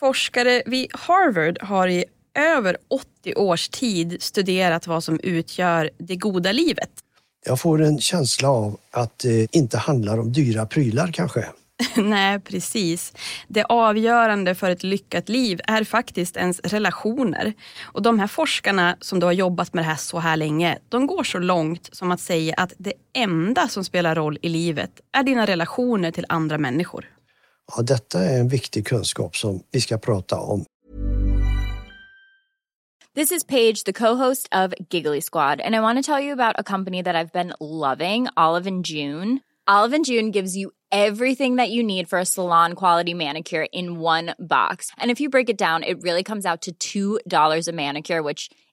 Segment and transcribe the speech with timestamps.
[0.00, 2.04] Forskare vid Harvard har i
[2.34, 6.90] över 80 års tid studerat vad som utgör det goda livet.
[7.46, 11.46] Jag får en känsla av att det inte handlar om dyra prylar kanske.
[11.96, 13.12] Nej, precis.
[13.48, 17.52] Det avgörande för ett lyckat liv är faktiskt ens relationer.
[17.82, 21.06] Och de här forskarna som då har jobbat med det här så här länge, de
[21.06, 25.22] går så långt som att säga att det enda som spelar roll i livet är
[25.22, 27.15] dina relationer till andra människor.
[27.74, 30.64] Ja, detta är en viktig kunskap som vi ska prata om.
[33.14, 36.54] This is Paige, the co-host of Giggly Squad, and I want to tell you about
[36.58, 39.40] a company that I've been loving, Olive and June.
[39.66, 43.98] Olive and June gives you everything that you need for a salon quality manicure in
[44.00, 44.90] one box.
[44.98, 48.50] And if you break it down, it really comes out to $2 a manicure, which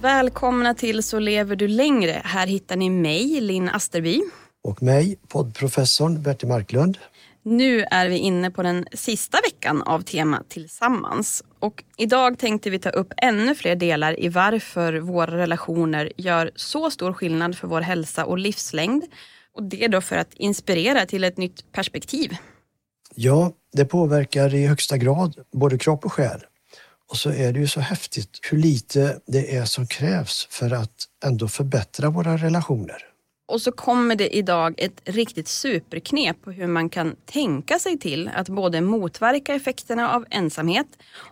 [0.00, 2.22] Välkomna till Så lever du längre.
[2.24, 4.20] Här hittar ni mig, Linn Asterby.
[4.64, 6.98] Och mig, poddprofessorn Bertil Marklund.
[7.42, 11.44] Nu är vi inne på den sista veckan av tema Tillsammans.
[11.58, 16.90] Och idag tänkte vi ta upp ännu fler delar i varför våra relationer gör så
[16.90, 19.04] stor skillnad för vår hälsa och livslängd.
[19.56, 22.36] Och det då för att inspirera till ett nytt perspektiv.
[23.14, 26.40] Ja, det påverkar i högsta grad både kropp och själ.
[27.10, 30.94] Och så är det ju så häftigt hur lite det är som krävs för att
[31.24, 32.96] ändå förbättra våra relationer.
[33.48, 38.30] Och så kommer det idag ett riktigt superknep på hur man kan tänka sig till
[38.34, 40.86] att både motverka effekterna av ensamhet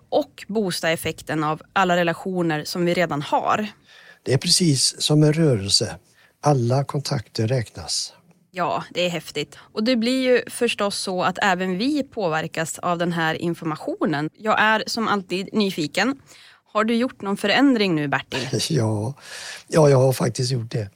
[0.09, 3.67] och boosta effekten av alla relationer som vi redan har.
[4.23, 5.97] Det är precis som en rörelse.
[6.43, 8.13] Alla kontakter räknas.
[8.59, 9.57] Ja, det är häftigt.
[9.73, 14.31] Och det blir ju förstås så att även vi påverkas av den här informationen.
[14.39, 16.17] Jag är som alltid nyfiken.
[16.73, 18.49] Har du gjort någon förändring nu Bertil?
[18.77, 19.15] Ja,
[19.69, 20.91] ja, jag har faktiskt gjort det.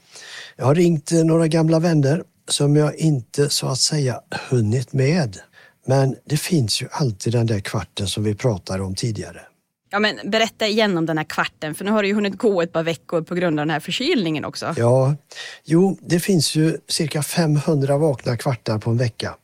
[0.57, 5.39] Jag har ringt eh, några gamla vänner som jag inte så att säga hunnit med.
[5.87, 9.41] Men det finns ju alltid den där kvarten som vi pratade om tidigare.
[9.93, 12.63] Ja, men berätta igen om den här kvarten, för nu har det ju hunnit gå
[12.63, 14.75] ett par veckor på grund av den här förkylningen också.
[14.77, 15.15] Ja,
[15.65, 19.35] jo, det finns ju cirka 500 vakna kvartar på en vecka.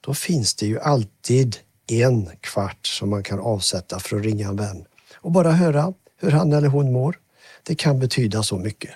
[0.00, 1.56] Då finns det ju alltid
[1.90, 6.30] en kvart som man kan avsätta för att ringa en vän och bara höra hur
[6.30, 7.18] han eller hon mår.
[7.62, 8.90] Det kan betyda så mycket.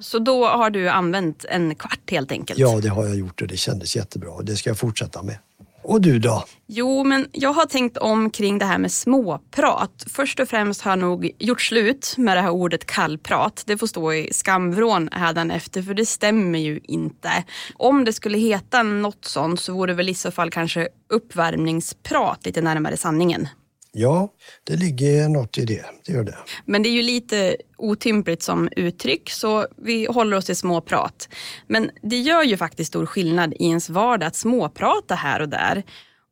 [0.00, 2.58] Så då har du använt en kvart helt enkelt?
[2.58, 5.36] Ja, det har jag gjort och det kändes jättebra och det ska jag fortsätta med.
[5.84, 6.44] Och du då?
[6.66, 10.04] Jo, men jag har tänkt om kring det här med småprat.
[10.06, 13.62] Först och främst har jag nog gjort slut med det här ordet kallprat.
[13.66, 17.44] Det får stå i skamvrån efter för det stämmer ju inte.
[17.74, 22.46] Om det skulle heta något sånt så vore det väl i så fall kanske uppvärmningsprat
[22.46, 23.48] lite närmare sanningen.
[23.96, 24.28] Ja,
[24.64, 25.84] det ligger något i det.
[26.06, 26.38] Det gör det.
[26.64, 31.28] Men det är ju lite otympligt som uttryck så vi håller oss till småprat.
[31.66, 35.82] Men det gör ju faktiskt stor skillnad i ens vardag att småprata här och där.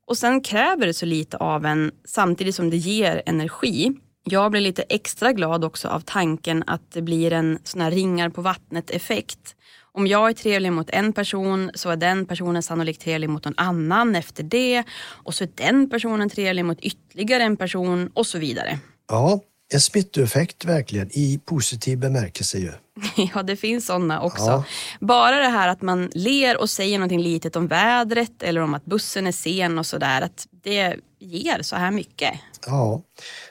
[0.06, 3.92] Och sen kräver det så lite av en samtidigt som det ger energi.
[4.24, 8.30] Jag blir lite extra glad också av tanken att det blir en sån här ringar
[8.30, 9.56] på vattnet effekt.
[9.94, 13.54] Om jag är trevlig mot en person så är den personen sannolikt trevlig mot någon
[13.56, 14.84] annan efter det.
[15.02, 18.78] Och så är den personen trevlig mot ytterligare en person och så vidare.
[19.08, 19.40] Ja,
[19.74, 22.72] en smittoeffekt verkligen i positiv bemärkelse ju.
[23.34, 24.44] Ja, det finns sådana också.
[24.44, 24.64] Ja.
[25.00, 28.84] Bara det här att man ler och säger någonting litet om vädret eller om att
[28.84, 30.22] bussen är sen och sådär.
[30.22, 32.32] Att det ger så här mycket.
[32.66, 33.02] Ja,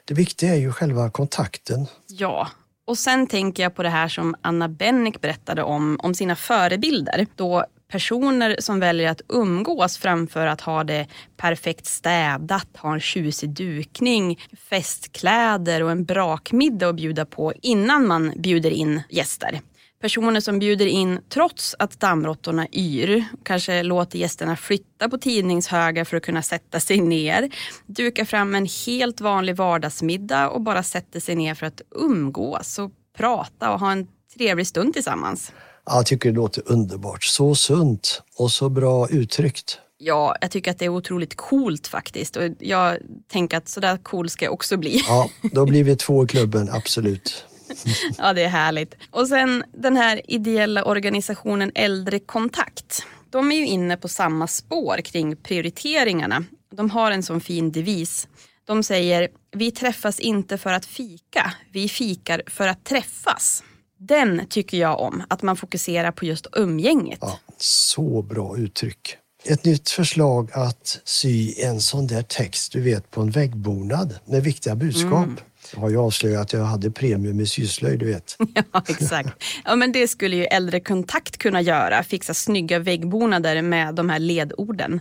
[0.05, 1.87] det viktiga är ju själva kontakten.
[2.07, 2.47] Ja,
[2.91, 7.27] och sen tänker jag på det här som Anna Bennick berättade om, om sina förebilder.
[7.35, 11.07] Då personer som väljer att umgås framför att ha det
[11.37, 14.39] perfekt städat, ha en tjusig dukning,
[14.69, 19.61] festkläder och en brakmiddag att bjuda på innan man bjuder in gäster.
[20.01, 26.17] Personer som bjuder in trots att dammråttorna yr, kanske låter gästerna flytta på tidningshögar för
[26.17, 27.49] att kunna sätta sig ner,
[27.85, 32.91] dukar fram en helt vanlig vardagsmiddag och bara sätter sig ner för att umgås och
[33.17, 34.07] prata och ha en
[34.37, 35.51] trevlig stund tillsammans.
[35.85, 37.23] Ja, Jag tycker det låter underbart.
[37.23, 39.79] Så sunt och så bra uttryckt.
[39.97, 42.97] Ja, jag tycker att det är otroligt coolt faktiskt och jag
[43.31, 45.03] tänker att sådär cool ska jag också bli.
[45.07, 47.45] Ja, då blir vi två i klubben, absolut.
[48.17, 48.95] Ja, det är härligt.
[49.11, 53.05] Och sen den här ideella organisationen Äldre Kontakt.
[53.29, 56.43] De är ju inne på samma spår kring prioriteringarna.
[56.75, 58.27] De har en sån fin devis.
[58.65, 63.63] De säger, vi träffas inte för att fika, vi fikar för att träffas.
[63.99, 67.19] Den tycker jag om, att man fokuserar på just umgänget.
[67.21, 69.17] Ja, så bra uttryck.
[69.43, 74.43] Ett nytt förslag att sy en sån där text, du vet, på en väggbonad med
[74.43, 75.27] viktiga budskap.
[75.27, 75.37] Jag
[75.75, 78.37] har ju avslöjat att jag hade premium i syslöjd, du vet.
[78.73, 79.43] Ja, exakt.
[79.65, 82.03] Ja, men det skulle ju Äldre Kontakt kunna göra.
[82.03, 84.99] Fixa snygga väggbonader med de här ledorden.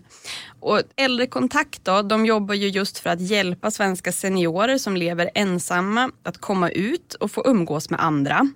[0.61, 5.31] Och Äldre Kontakt då, de jobbar ju just för att hjälpa svenska seniorer som lever
[5.35, 8.51] ensamma att komma ut och få umgås med andra.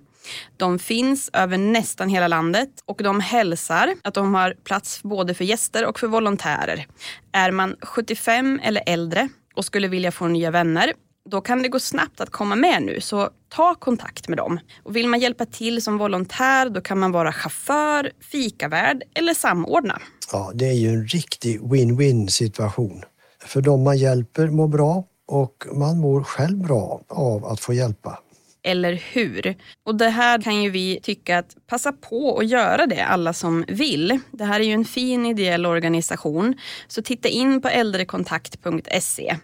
[0.57, 5.45] De finns över nästan hela landet och de hälsar att de har plats både för
[5.45, 6.87] gäster och för volontärer.
[7.31, 10.93] Är man 75 eller äldre och skulle vilja få nya vänner
[11.29, 14.59] då kan det gå snabbt att komma med nu, så ta kontakt med dem.
[14.83, 20.01] Och vill man hjälpa till som volontär då kan man vara chaufför, fikavärd eller samordna.
[20.31, 23.03] Ja, det är ju en riktig win-win situation.
[23.45, 28.19] För de man hjälper mår bra och man mår själv bra av att få hjälpa.
[28.63, 29.55] Eller hur?
[29.83, 33.65] Och det här kan ju vi tycka att passa på att göra det, alla som
[33.67, 34.19] vill.
[34.31, 36.55] Det här är ju en fin ideell organisation,
[36.87, 39.35] så titta in på äldrekontakt.se.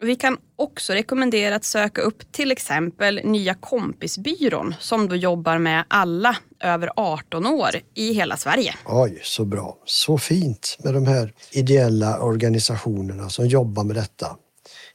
[0.00, 5.84] Vi kan också rekommendera att söka upp till exempel Nya kompisbyrån som då jobbar med
[5.88, 8.74] alla över 18 år i hela Sverige.
[8.86, 9.78] Oj, så bra.
[9.84, 14.36] Så fint med de här ideella organisationerna som jobbar med detta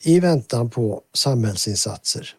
[0.03, 2.35] i väntan på samhällsinsatser.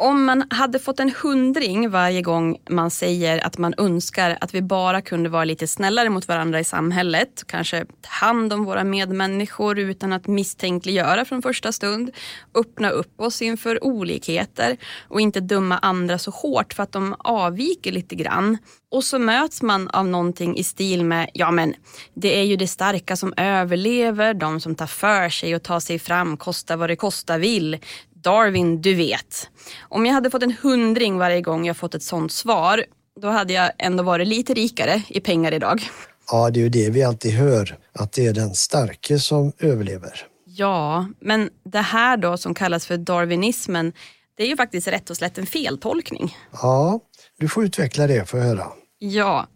[0.00, 4.62] Om man hade fått en hundring varje gång man säger att man önskar att vi
[4.62, 9.78] bara kunde vara lite snällare mot varandra i samhället, kanske ta hand om våra medmänniskor
[9.78, 12.10] utan att misstänkliggöra från första stund,
[12.54, 14.76] öppna upp oss inför olikheter
[15.08, 18.58] och inte döma andra så hårt för att de avviker lite grann.
[18.90, 21.74] Och så möts man av någonting i stil med, ja men
[22.14, 25.98] det är ju det starka som överlever, de som tar för sig och tar sig
[25.98, 27.78] fram, kosta vad det kosta vill.
[28.22, 29.50] Darwin, du vet.
[29.80, 32.84] Om jag hade fått en hundring varje gång jag fått ett sånt svar,
[33.20, 35.82] då hade jag ändå varit lite rikare i pengar idag.
[36.30, 40.26] Ja, det är ju det vi alltid hör, att det är den starke som överlever.
[40.44, 43.92] Ja, men det här då som kallas för darwinismen,
[44.36, 46.36] det är ju faktiskt rätt och slätt en feltolkning.
[46.52, 47.00] Ja,
[47.38, 48.66] du får utveckla det för att höra.
[48.98, 49.46] Ja,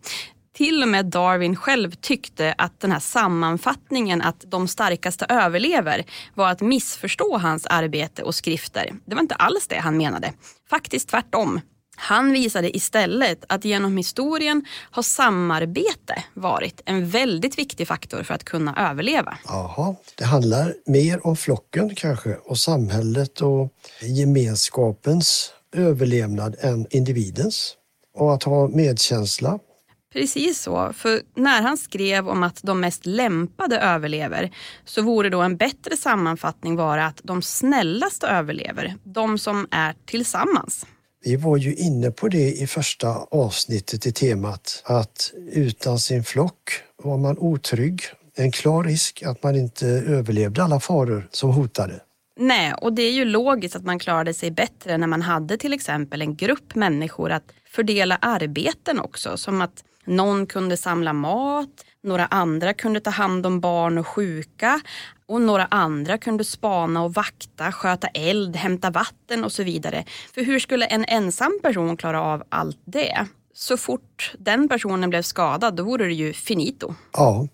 [0.62, 6.04] till och med Darwin själv tyckte att den här sammanfattningen att de starkaste överlever
[6.34, 8.94] var att missförstå hans arbete och skrifter.
[9.04, 10.32] Det var inte alls det han menade.
[10.70, 11.60] Faktiskt tvärtom.
[11.96, 18.44] Han visade istället att genom historien har samarbete varit en väldigt viktig faktor för att
[18.44, 19.38] kunna överleva.
[19.44, 23.68] Jaha, det handlar mer om flocken kanske och samhället och
[24.02, 27.74] gemenskapens överlevnad än individens.
[28.14, 29.58] Och att ha medkänsla.
[30.12, 34.50] Precis så, för när han skrev om att de mest lämpade överlever
[34.84, 40.86] så vore då en bättre sammanfattning vara att de snällaste överlever, de som är tillsammans.
[41.24, 46.82] Vi var ju inne på det i första avsnittet i temat att utan sin flock
[47.02, 48.02] var man otrygg.
[48.34, 52.00] En klar risk att man inte överlevde alla faror som hotade.
[52.36, 55.72] Nej, och det är ju logiskt att man klarade sig bättre när man hade till
[55.72, 59.36] exempel en grupp människor att fördela arbeten också.
[59.36, 64.80] Som att någon kunde samla mat, några andra kunde ta hand om barn och sjuka
[65.26, 70.04] och några andra kunde spana och vakta, sköta eld, hämta vatten och så vidare.
[70.34, 73.26] För hur skulle en ensam person klara av allt det?
[73.54, 76.94] Så fort den personen blev skadad, då vore det ju finito.
[77.12, 77.48] Ja,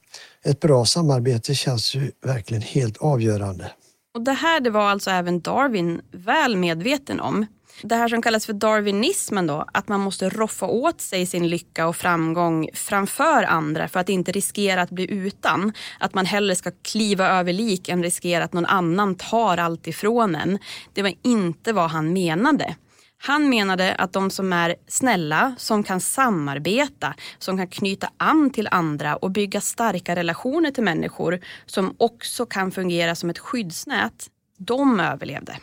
[0.45, 3.73] ett bra samarbete känns ju verkligen helt avgörande.
[4.15, 7.47] Och det här det var alltså även Darwin väl medveten om.
[7.83, 11.87] Det här som kallas för darwinismen då, att man måste roffa åt sig sin lycka
[11.87, 15.73] och framgång framför andra för att inte riskera att bli utan.
[16.01, 20.35] Att man hellre ska kliva över lik än riskera att någon annan tar allt ifrån
[20.35, 20.59] en.
[20.93, 22.77] Det var inte vad han menade.
[23.21, 28.69] Han menade att de som är snälla, som kan samarbeta, som kan knyta an till
[28.71, 35.01] andra och bygga starka relationer till människor som också kan fungera som ett skyddsnät, de
[35.01, 35.57] överlevde.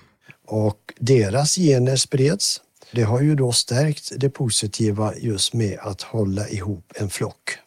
[0.48, 2.62] Och deras gener spreds.
[2.92, 7.58] Det har ju då stärkt det positiva just med att hålla ihop en flock.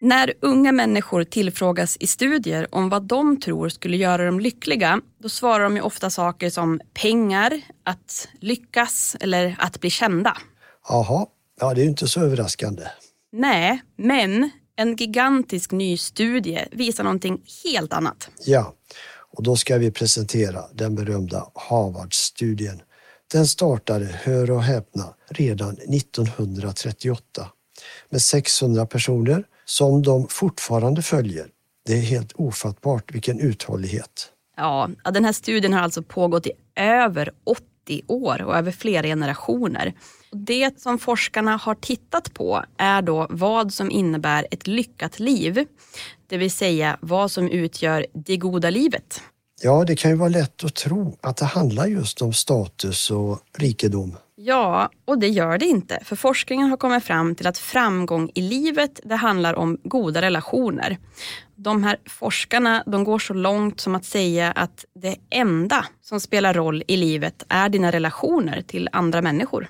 [0.00, 5.28] När unga människor tillfrågas i studier om vad de tror skulle göra dem lyckliga, då
[5.28, 10.36] svarar de ju ofta saker som pengar, att lyckas eller att bli kända.
[10.88, 11.26] Jaha,
[11.60, 12.82] ja det är ju inte så överraskande.
[13.32, 18.30] Nej, men en gigantisk ny studie visar någonting helt annat.
[18.44, 18.74] Ja,
[19.38, 22.82] och då ska vi presentera den berömda Harvard-studien.
[23.32, 27.48] Den startade, hör och häpna, redan 1938
[28.10, 31.46] med 600 personer som de fortfarande följer.
[31.86, 34.32] Det är helt ofattbart vilken uthållighet.
[34.56, 39.94] Ja, den här studien har alltså pågått i över 80 år och över flera generationer.
[40.32, 45.66] Det som forskarna har tittat på är då vad som innebär ett lyckat liv.
[46.28, 49.22] Det vill säga vad som utgör det goda livet.
[49.62, 53.40] Ja, det kan ju vara lätt att tro att det handlar just om status och
[53.58, 54.16] rikedom.
[54.36, 55.98] Ja, och det gör det inte.
[56.04, 60.98] För forskningen har kommit fram till att framgång i livet, det handlar om goda relationer.
[61.56, 66.54] De här forskarna, de går så långt som att säga att det enda som spelar
[66.54, 69.68] roll i livet är dina relationer till andra människor.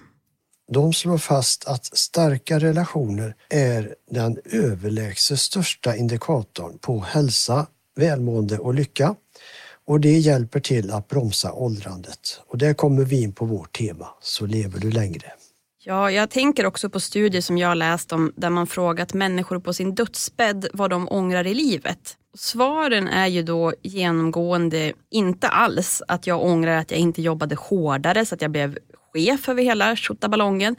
[0.73, 8.75] De slår fast att starka relationer är den överlägset största indikatorn på hälsa, välmående och
[8.75, 9.15] lycka.
[9.87, 12.41] Och det hjälper till att bromsa åldrandet.
[12.47, 15.33] Och där kommer vi in på vårt tema, så lever du längre.
[15.85, 19.73] Ja, jag tänker också på studier som jag läst om där man frågat människor på
[19.73, 22.17] sin dödsbädd vad de ångrar i livet.
[22.37, 28.27] Svaren är ju då genomgående inte alls att jag ångrar att jag inte jobbade hårdare
[28.27, 28.79] så att jag blev
[29.13, 30.77] chef över hela tjottaballongen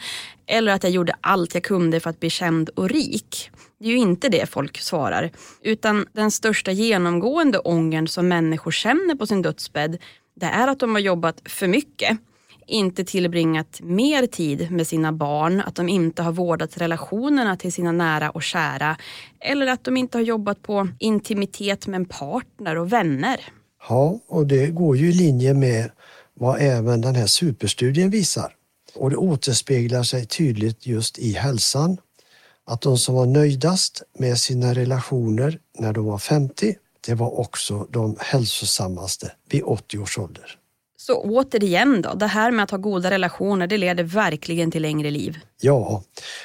[0.47, 3.51] eller att jag gjorde allt jag kunde för att bli känd och rik.
[3.79, 5.31] Det är ju inte det folk svarar.
[5.61, 9.97] Utan den största genomgående ångern som människor känner på sin dödsbädd
[10.39, 12.17] det är att de har jobbat för mycket.
[12.67, 17.91] Inte tillbringat mer tid med sina barn, att de inte har vårdat relationerna till sina
[17.91, 18.97] nära och kära.
[19.39, 23.39] Eller att de inte har jobbat på intimitet med en partner och vänner.
[23.89, 25.91] Ja, och det går ju i linje med
[26.39, 28.55] vad även den här superstudien visar.
[28.95, 31.97] Och det återspeglar sig tydligt just i hälsan.
[32.65, 36.75] Att de som var nöjdast med sina relationer när de var 50,
[37.07, 40.55] det var också de hälsosammaste vid 80 års ålder.
[40.97, 45.11] Så återigen då, det här med att ha goda relationer, det leder verkligen till längre
[45.11, 45.37] liv?
[45.61, 46.03] Ja,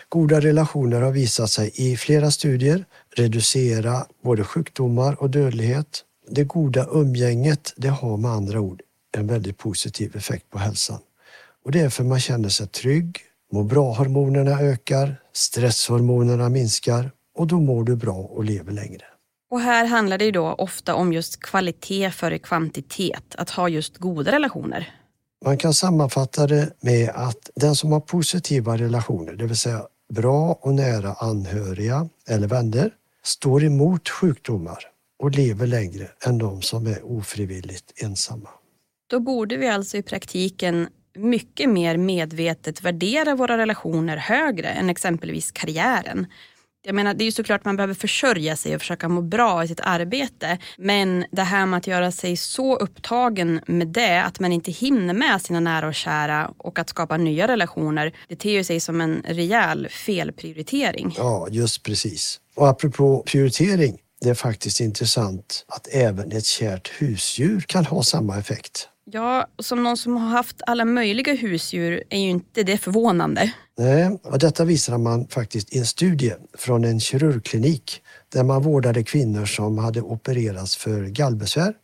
[0.09, 2.85] goda relationer har visat sig i flera studier
[3.17, 6.05] reducera både sjukdomar och dödlighet.
[6.31, 8.83] Det goda umgänget, det har med andra ord
[9.15, 10.99] en väldigt positiv effekt på hälsan.
[11.65, 13.21] Och det är för man känner sig trygg,
[13.53, 19.05] må bra-hormonerna ökar, stresshormonerna minskar och då mår du bra och lever längre.
[19.51, 23.99] Och här handlar det ju då ofta om just kvalitet före kvantitet, att ha just
[23.99, 24.95] goda relationer.
[25.45, 30.59] Man kan sammanfatta det med att den som har positiva relationer, det vill säga bra
[30.61, 32.91] och nära anhöriga eller vänner,
[33.25, 34.79] står emot sjukdomar
[35.19, 38.49] och lever längre än de som är ofrivilligt ensamma.
[39.15, 45.53] Då borde vi alltså i praktiken mycket mer medvetet värdera våra relationer högre än exempelvis
[45.53, 46.27] karriären.
[46.83, 49.69] Jag menar, det är ju såklart man behöver försörja sig och försöka må bra i
[49.69, 50.59] sitt arbete.
[50.79, 55.15] Men det här med att göra sig så upptagen med det att man inte hinner
[55.15, 59.23] med sina nära och kära och att skapa nya relationer, det ter sig som en
[59.29, 61.15] rejäl felprioritering.
[61.17, 62.41] Ja, just precis.
[62.57, 68.39] Och apropå prioritering, det är faktiskt intressant att även ett kärt husdjur kan ha samma
[68.39, 68.89] effekt.
[69.07, 73.53] Ja, som någon som har haft alla möjliga husdjur är ju inte det förvånande.
[73.79, 79.05] Nej, och detta visar man faktiskt i en studie från en kirurgklinik där man vårdade
[79.05, 81.75] kvinnor som hade opererats för gallbesvär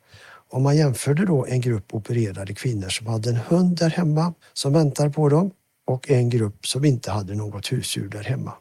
[0.53, 4.73] Och man jämförde då en grupp opererade kvinnor som hade en hund där hemma som
[4.73, 5.51] väntar på dem
[5.87, 8.53] och en grupp som inte hade något husdjur där hemma.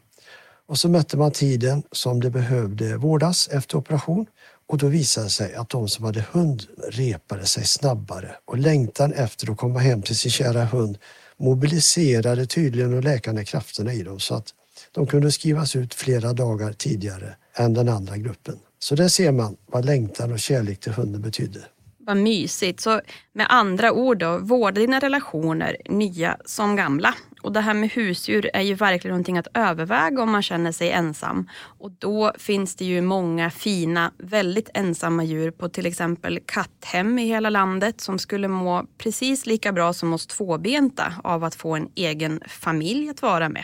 [0.68, 4.26] Och så mätte man tiden som det behövde vårdas efter operation
[4.70, 9.14] och då visade det sig att de som hade hund repade sig snabbare och längtan
[9.14, 10.98] efter att komma hem till sin kära hund
[11.38, 14.54] mobiliserade tydligen de läkande krafterna i dem så att
[14.92, 18.60] de kunde skrivas ut flera dagar tidigare än den andra gruppen.
[18.80, 21.60] Så där ser man vad längtan och kärlek till hunden betydde.
[21.98, 22.80] Vad mysigt.
[22.80, 23.02] Så
[23.34, 27.16] med andra ord, då, vårda dina relationer, nya som gamla.
[27.42, 30.92] Och det här med husdjur är ju verkligen någonting att överväga om man känner sig
[30.92, 31.50] ensam.
[31.80, 37.28] Och då finns det ju många fina, väldigt ensamma djur på till exempel katthem i
[37.28, 41.90] hela landet som skulle må precis lika bra som oss tvåbenta av att få en
[41.96, 43.64] egen familj att vara med.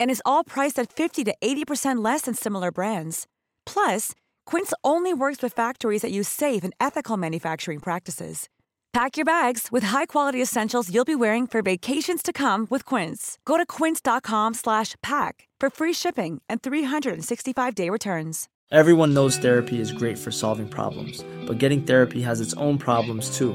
[0.00, 3.26] And is all priced at 50 to 80% less than similar brands.
[3.66, 4.12] Plus,
[4.46, 8.48] Quince only works with factories that use safe and ethical manufacturing practices.
[8.92, 13.38] Pack your bags with high-quality essentials you'll be wearing for vacations to come with Quince.
[13.44, 18.48] Go to quince.com/pack for free shipping and 365-day returns.
[18.72, 23.36] Everyone knows therapy is great for solving problems, but getting therapy has its own problems
[23.36, 23.54] too,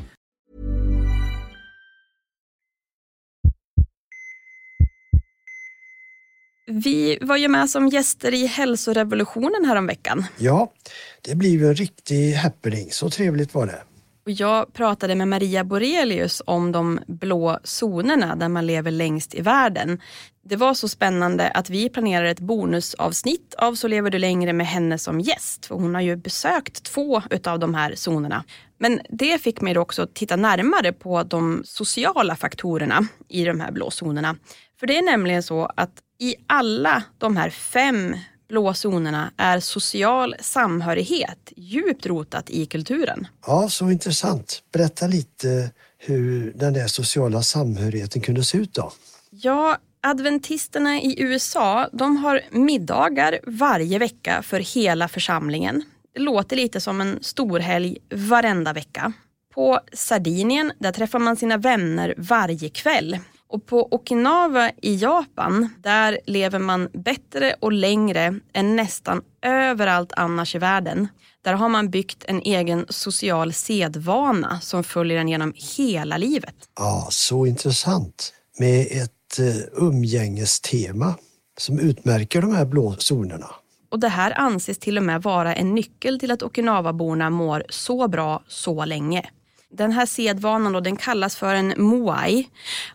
[6.83, 10.25] Vi var ju med som gäster i hälsorevolutionen häromveckan.
[10.37, 10.71] Ja,
[11.21, 12.91] det blev en riktig happening.
[12.91, 13.83] Så trevligt var det.
[14.25, 19.41] Och jag pratade med Maria Borelius om de blå zonerna där man lever längst i
[19.41, 20.01] världen.
[20.43, 24.67] Det var så spännande att vi planerade ett bonusavsnitt av Så lever du längre med
[24.67, 25.65] henne som gäst.
[25.65, 28.43] För hon har ju besökt två utav de här zonerna.
[28.77, 33.59] Men det fick mig då också att titta närmare på de sociala faktorerna i de
[33.59, 34.35] här blå zonerna.
[34.79, 35.91] För det är nämligen så att
[36.21, 38.15] i alla de här fem
[38.49, 43.27] blå zonerna är social samhörighet djupt rotat i kulturen.
[43.47, 44.63] Ja, så intressant.
[44.73, 48.91] Berätta lite hur den där sociala samhörigheten kunde se ut då.
[49.29, 55.83] Ja, adventisterna i USA de har middagar varje vecka för hela församlingen.
[56.13, 59.13] Det låter lite som en storhelg varenda vecka.
[59.53, 63.19] På Sardinien där träffar man sina vänner varje kväll.
[63.51, 70.55] Och på Okinawa i Japan, där lever man bättre och längre än nästan överallt annars
[70.55, 71.07] i världen.
[71.43, 76.55] Där har man byggt en egen social sedvana som följer en genom hela livet.
[76.79, 78.33] Ja, så intressant.
[78.59, 81.15] Med ett eh, umgängestema
[81.57, 83.47] som utmärker de här blå zonerna.
[83.91, 88.07] Och det här anses till och med vara en nyckel till att Okinawaborna mår så
[88.07, 89.29] bra så länge.
[89.77, 92.47] Den här sedvanan då, den kallas för en moai.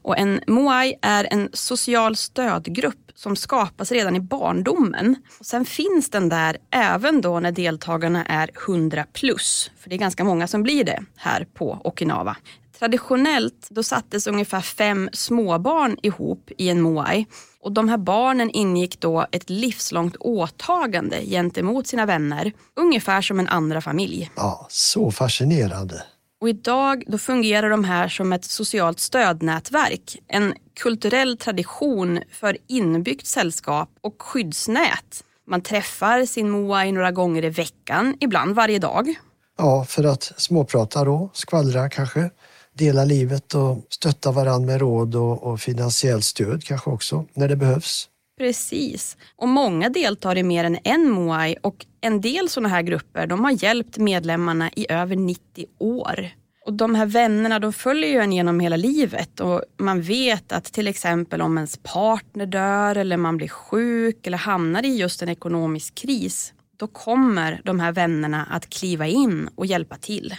[0.02, 5.16] Och en moai är en social stödgrupp som skapas redan i barndomen.
[5.38, 9.70] Och sen finns den där även då när deltagarna är 100 plus.
[9.78, 12.36] För det är ganska många som blir det här på Okinawa.
[12.78, 17.26] Traditionellt då sattes ungefär fem småbarn ihop i en moai
[17.60, 23.48] och de här barnen ingick då ett livslångt åtagande gentemot sina vänner, ungefär som en
[23.48, 24.30] andra familj.
[24.36, 26.02] Ja, så fascinerande.
[26.46, 33.26] Och idag då fungerar de här som ett socialt stödnätverk, en kulturell tradition för inbyggt
[33.26, 35.24] sällskap och skyddsnät.
[35.46, 39.14] Man träffar sin moai några gånger i veckan, ibland varje dag.
[39.58, 42.30] Ja, för att småprata då, skvallra kanske,
[42.74, 47.56] dela livet och stötta varandra med råd och, och finansiellt stöd kanske också när det
[47.56, 48.08] behövs.
[48.38, 49.16] Precis.
[49.36, 53.44] Och många deltar i mer än en Moai och en del sådana här grupper de
[53.44, 56.28] har hjälpt medlemmarna i över 90 år.
[56.66, 60.64] Och de här vännerna de följer ju en genom hela livet och man vet att
[60.64, 65.28] till exempel om ens partner dör eller man blir sjuk eller hamnar i just en
[65.28, 70.34] ekonomisk kris, då kommer de här vännerna att kliva in och hjälpa till.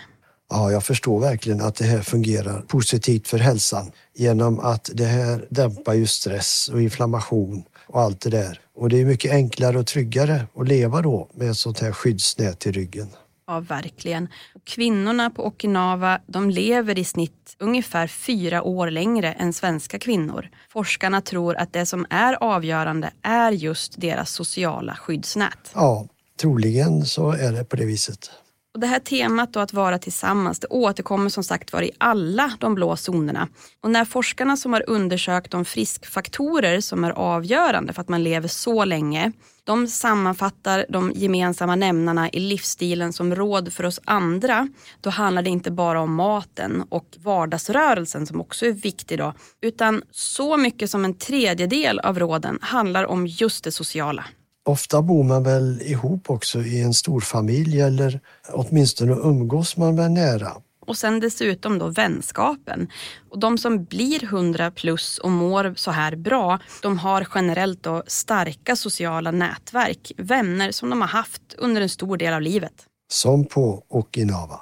[0.49, 5.47] Ja, jag förstår verkligen att det här fungerar positivt för hälsan genom att det här
[5.49, 8.59] dämpar ju stress och inflammation och allt det där.
[8.75, 12.65] Och det är mycket enklare och tryggare att leva då med ett sånt här skyddsnät
[12.67, 13.07] i ryggen.
[13.47, 14.27] Ja, verkligen.
[14.63, 20.49] Kvinnorna på Okinawa de lever i snitt ungefär fyra år längre än svenska kvinnor.
[20.69, 25.71] Forskarna tror att det som är avgörande är just deras sociala skyddsnät.
[25.73, 26.07] Ja,
[26.41, 28.31] troligen så är det på det viset.
[28.77, 32.51] Och det här temat då att vara tillsammans det återkommer som sagt var i alla
[32.59, 33.47] de blå zonerna.
[33.81, 38.47] Och när forskarna som har undersökt de friskfaktorer som är avgörande för att man lever
[38.47, 39.31] så länge,
[39.63, 44.67] de sammanfattar de gemensamma nämnarna i livsstilen som råd för oss andra.
[45.01, 50.01] Då handlar det inte bara om maten och vardagsrörelsen som också är viktig då, utan
[50.11, 54.25] så mycket som en tredjedel av råden handlar om just det sociala.
[54.67, 58.19] Ofta bor man väl ihop också i en stor familj eller
[58.53, 60.51] åtminstone umgås man väl nära.
[60.85, 62.87] Och sen dessutom då vänskapen.
[63.29, 68.03] Och de som blir 100 plus och mår så här bra, de har generellt då
[68.07, 72.73] starka sociala nätverk, vänner som de har haft under en stor del av livet.
[73.11, 74.59] Som på Okinawa.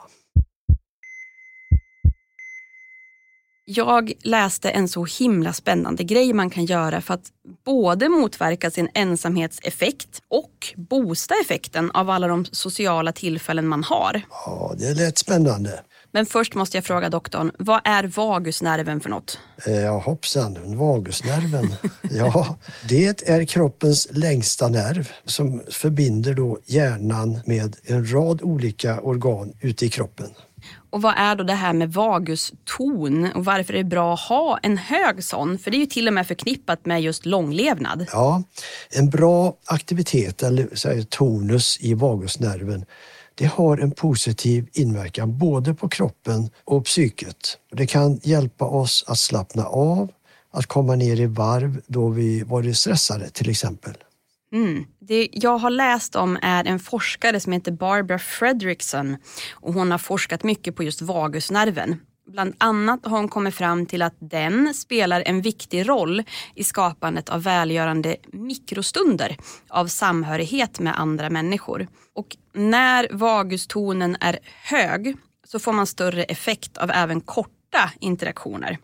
[3.67, 7.31] Jag läste en så himla spännande grej man kan göra för att
[7.65, 14.21] både motverka sin ensamhetseffekt och boosta effekten av alla de sociala tillfällen man har.
[14.29, 15.79] Ja, det lät spännande.
[16.11, 19.39] Men först måste jag fråga doktorn, vad är vagusnerven för något?
[19.65, 21.75] Eh, ja, hoppsan, vagusnerven.
[22.11, 22.57] ja,
[22.89, 29.85] det är kroppens längsta nerv som förbinder då hjärnan med en rad olika organ ute
[29.85, 30.29] i kroppen.
[30.95, 34.57] Och vad är då det här med vaguston och varför är det bra att ha
[34.57, 35.57] en hög sån?
[35.57, 38.05] För det är ju till och med förknippat med just långlevnad.
[38.11, 38.43] Ja,
[38.89, 42.85] en bra aktivitet eller säger, tonus i vagusnerven
[43.35, 47.57] det har en positiv inverkan både på kroppen och psyket.
[47.71, 50.09] Det kan hjälpa oss att slappna av,
[50.51, 53.93] att komma ner i varv då vi varit stressade till exempel.
[54.53, 54.85] Mm.
[54.99, 59.17] Det jag har läst om är en forskare som heter Barbara Fredrickson
[59.53, 61.99] och hon har forskat mycket på just vagusnerven.
[62.27, 66.23] Bland annat har hon kommit fram till att den spelar en viktig roll
[66.55, 71.87] i skapandet av välgörande mikrostunder av samhörighet med andra människor.
[72.13, 78.77] Och när vagustonen är hög så får man större effekt av även korta interaktioner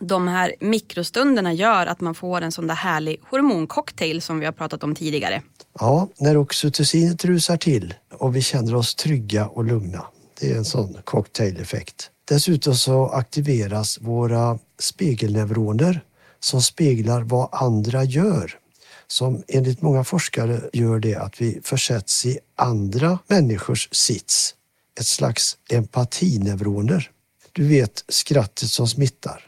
[0.00, 4.52] de här mikrostunderna gör att man får en sån där härlig hormoncocktail som vi har
[4.52, 5.42] pratat om tidigare.
[5.78, 10.06] Ja, när oxytocinet rusar till och vi känner oss trygga och lugna.
[10.40, 12.10] Det är en sån cocktaileffekt.
[12.28, 16.00] Dessutom så aktiveras våra spegelneuroner
[16.40, 18.58] som speglar vad andra gör.
[19.06, 24.54] Som enligt många forskare gör det att vi försätts i andra människors sits.
[25.00, 27.10] Ett slags empatineuroner.
[27.52, 29.45] Du vet skrattet som smittar.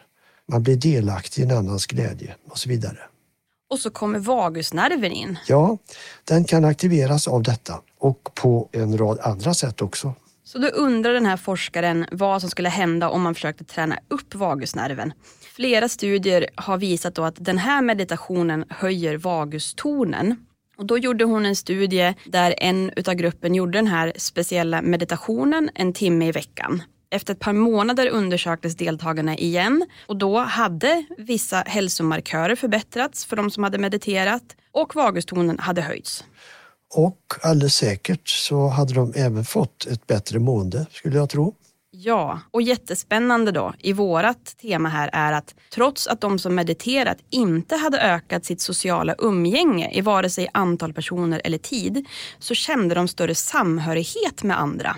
[0.49, 2.99] Man blir delaktig i en annans glädje och så vidare.
[3.71, 5.39] Och så kommer vagusnerven in.
[5.47, 5.79] Ja,
[6.25, 10.15] den kan aktiveras av detta och på en rad andra sätt också.
[10.45, 14.35] Så då undrar den här forskaren vad som skulle hända om man försökte träna upp
[14.35, 15.13] vagusnerven.
[15.55, 20.37] Flera studier har visat att den här meditationen höjer vagustonen.
[20.77, 25.71] Och då gjorde hon en studie där en utav gruppen gjorde den här speciella meditationen
[25.75, 26.83] en timme i veckan.
[27.11, 33.51] Efter ett par månader undersöktes deltagarna igen och då hade vissa hälsomarkörer förbättrats för de
[33.51, 34.43] som hade mediterat
[34.73, 36.25] och vagustonen hade höjts.
[36.95, 41.55] Och alldeles säkert så hade de även fått ett bättre mående skulle jag tro.
[41.91, 47.19] Ja, och jättespännande då i vårat tema här är att trots att de som mediterat
[47.31, 52.07] inte hade ökat sitt sociala umgänge i vare sig antal personer eller tid
[52.39, 54.97] så kände de större samhörighet med andra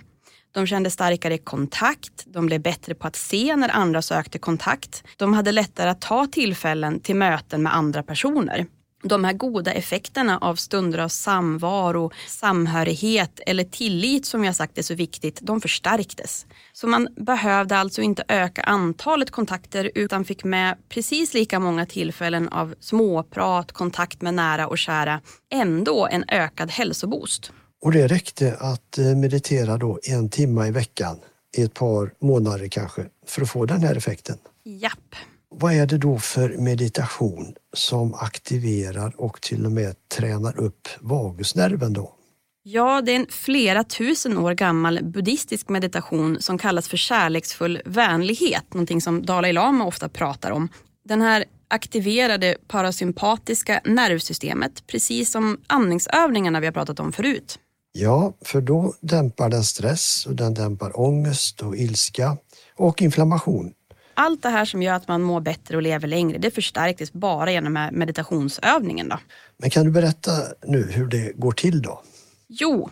[0.53, 5.05] de kände starkare kontakt, de blev bättre på att se när andra sökte kontakt.
[5.17, 8.67] De hade lättare att ta tillfällen till möten med andra personer.
[9.03, 14.83] De här goda effekterna av stunder av samvaro, samhörighet eller tillit som jag sagt är
[14.83, 16.47] så viktigt, de förstärktes.
[16.73, 22.49] Så man behövde alltså inte öka antalet kontakter utan fick med precis lika många tillfällen
[22.49, 25.21] av småprat, kontakt med nära och kära,
[25.53, 27.53] ändå en ökad hälsoboost.
[27.83, 31.17] Och det räckte att eh, meditera då en timme i veckan
[31.57, 34.39] i ett par månader kanske för att få den här effekten.
[34.65, 35.15] Japp.
[35.49, 41.93] Vad är det då för meditation som aktiverar och till och med tränar upp vagusnerven
[41.93, 42.15] då?
[42.63, 48.75] Ja, det är en flera tusen år gammal buddhistisk meditation som kallas för kärleksfull vänlighet,
[48.75, 50.69] någonting som Dalai Lama ofta pratar om.
[51.05, 57.59] Den här aktiverade parasympatiska nervsystemet, precis som andningsövningarna vi har pratat om förut.
[57.93, 62.37] Ja, för då dämpar den stress och den dämpar ångest och ilska
[62.77, 63.73] och inflammation.
[64.15, 67.53] Allt det här som gör att man mår bättre och lever längre, det förstärktes bara
[67.53, 69.09] genom meditationsövningen.
[69.09, 69.19] Då.
[69.57, 70.31] Men kan du berätta
[70.67, 72.03] nu hur det går till då?
[72.49, 72.91] Jo,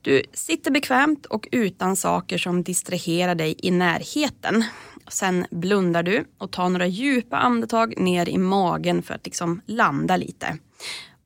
[0.00, 4.64] du sitter bekvämt och utan saker som distraherar dig i närheten.
[5.08, 10.16] Sen blundar du och tar några djupa andetag ner i magen för att liksom landa
[10.16, 10.58] lite.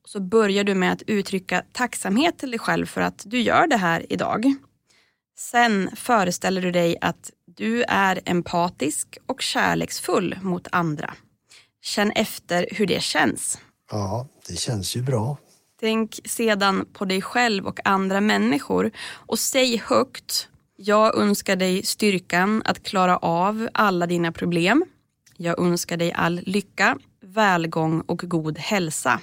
[0.08, 3.76] Så börjar du med att uttrycka tacksamhet till dig själv för att du gör det
[3.76, 4.54] här idag.
[5.38, 11.14] Sen föreställer du dig att du är empatisk och kärleksfull mot andra.
[11.82, 13.58] Känn efter hur det känns.
[13.90, 15.36] Ja, det känns ju bra.
[15.80, 20.48] Tänk sedan på dig själv och andra människor och säg högt.
[20.76, 24.84] Jag önskar dig styrkan att klara av alla dina problem.
[25.36, 29.20] Jag önskar dig all lycka, välgång och god hälsa.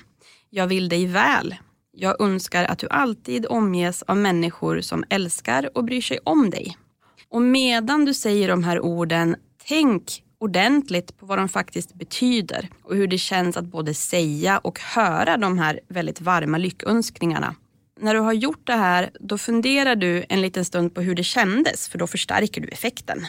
[0.56, 1.56] Jag vill dig väl.
[1.92, 6.78] Jag önskar att du alltid omges av människor som älskar och bryr sig om dig.
[7.30, 9.36] Och medan du säger de här orden,
[9.68, 14.80] tänk ordentligt på vad de faktiskt betyder och hur det känns att både säga och
[14.80, 17.56] höra de här väldigt varma lyckönskningarna.
[18.00, 21.24] När du har gjort det här, då funderar du en liten stund på hur det
[21.24, 23.26] kändes, för då förstärker du effekten.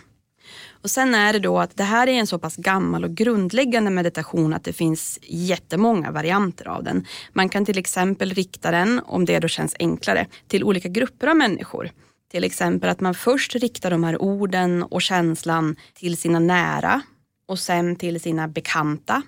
[0.83, 3.91] Och Sen är det då att det här är en så pass gammal och grundläggande
[3.91, 7.07] meditation att det finns jättemånga varianter av den.
[7.33, 11.37] Man kan till exempel rikta den, om det då känns enklare, till olika grupper av
[11.37, 11.91] människor.
[12.31, 17.03] Till exempel att man först riktar de här orden och känslan till sina nära
[17.49, 19.23] och sen till sina bekanta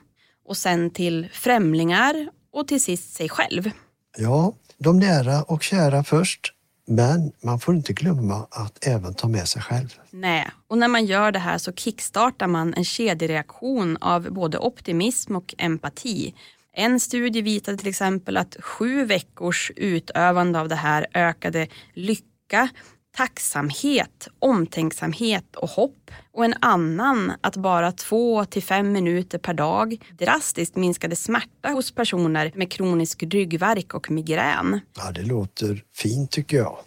[0.49, 3.71] och sen till främlingar och till sist sig själv.
[4.19, 6.53] Ja, de nära och kära först.
[6.89, 9.89] Men man får inte glömma att även ta med sig själv.
[10.11, 15.37] Nej, och när man gör det här så kickstartar man en kedjereaktion av både optimism
[15.37, 16.35] och empati.
[16.73, 22.69] En studie visade till exempel att sju veckors utövande av det här ökade lycka,
[23.19, 26.11] tacksamhet, omtänksamhet och hopp.
[26.33, 31.95] Och en annan att bara två till fem minuter per dag drastiskt minskade smärta hos
[31.95, 34.81] personer med kronisk ryggvärk och migrän.
[34.97, 36.79] Ja, det låter fint tycker jag.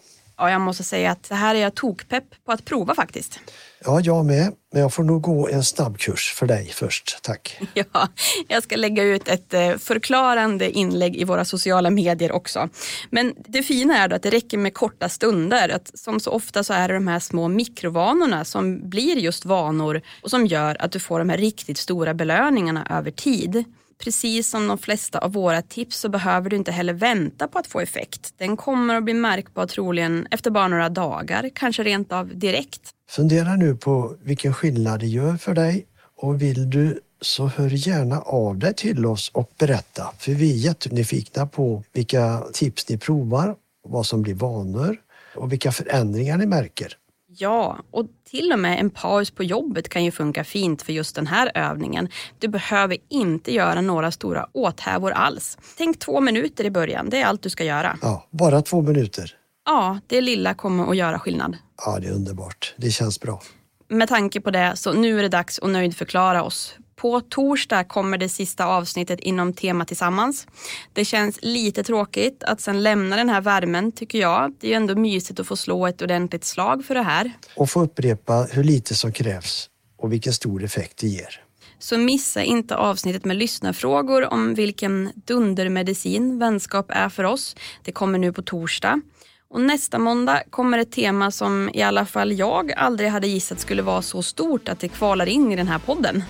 [0.42, 3.40] Ja, jag måste säga att det här är jag tokpepp på att prova faktiskt.
[3.86, 4.54] Ja, jag med.
[4.74, 7.62] Men jag får nog gå en snabbkurs för dig först, tack.
[7.74, 8.08] Ja,
[8.48, 12.70] jag ska lägga ut ett eh, förklarande inlägg i våra sociala medier också.
[13.10, 15.70] Men det fina är då att det räcker med korta stunder.
[15.70, 20.02] Att som så ofta så är det de här små mikrovanorna som blir just vanor
[20.24, 23.66] och som gör att du får de här riktigt stora belöningarna över tid.
[24.04, 27.68] Precis som de flesta av våra tips så behöver du inte heller vänta på att
[27.68, 28.34] få effekt.
[28.38, 32.82] Den kommer att bli märkbar troligen efter bara några dagar, kanske rent av direkt.
[33.10, 35.86] Fundera nu på vilken skillnad det gör för dig
[36.18, 40.14] och vill du så hör gärna av dig till oss och berätta.
[40.18, 44.98] För vi är jättenyfikna på vilka tips ni provar, vad som blir vanor
[45.36, 46.98] och vilka förändringar ni märker.
[47.42, 51.16] Ja, och till och med en paus på jobbet kan ju funka fint för just
[51.16, 52.10] den här övningen.
[52.40, 55.58] Du behöver inte göra några stora åthävor alls.
[55.78, 57.98] Tänk två minuter i början, det är allt du ska göra.
[58.02, 59.36] Ja, bara två minuter.
[59.66, 61.58] Ja, det lilla kommer att göra skillnad.
[61.86, 62.74] Ja, det är underbart.
[62.78, 63.42] Det känns bra.
[63.88, 66.76] Med tanke på det, så nu är det dags att nöjdförklara oss.
[67.02, 70.48] På torsdag kommer det sista avsnittet inom Tema Tillsammans.
[70.94, 74.54] Det känns lite tråkigt att sen lämna den här värmen tycker jag.
[74.60, 77.32] Det är ju ändå mysigt att få slå ett ordentligt slag för det här.
[77.56, 81.44] Och få upprepa hur lite som krävs och vilken stor effekt det ger.
[81.80, 87.56] Så missa inte avsnittet med lyssnarfrågor om vilken dundermedicin vänskap är för oss.
[87.84, 89.02] Det kommer nu på torsdag.
[89.50, 93.82] Och nästa måndag kommer ett tema som i alla fall jag aldrig hade gissat skulle
[93.82, 96.24] vara så stort att det kvalar in i den här podden.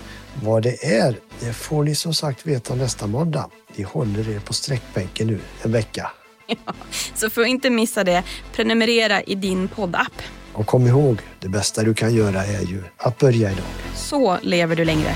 [0.44, 3.50] Vad det är, det får ni som sagt veta nästa måndag.
[3.76, 6.12] Vi håller er på sträckbänken nu en vecka.
[6.65, 6.74] Ja,
[7.15, 10.22] så för att inte missa det, prenumerera i din poddapp.
[10.54, 13.65] Och kom ihåg, det bästa du kan göra är ju att börja idag.
[13.96, 15.15] Så lever du längre.